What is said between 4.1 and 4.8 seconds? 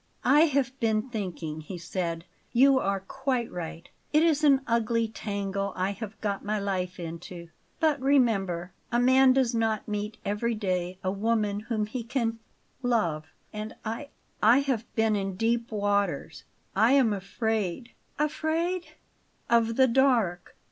it is an